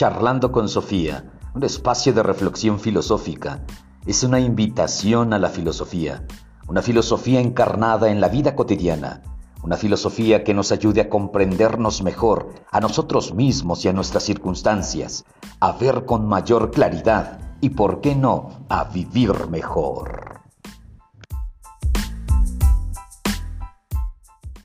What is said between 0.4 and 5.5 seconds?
con Sofía, un espacio de reflexión filosófica, es una invitación a la